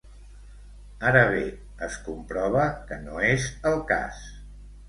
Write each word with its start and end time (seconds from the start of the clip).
Ara 1.09 1.21
bé 1.33 1.43
es 1.89 1.99
comprova 2.07 2.65
que 2.89 2.99
no 3.07 3.23
és 3.29 3.47
el 3.75 3.81
cas. 3.93 4.27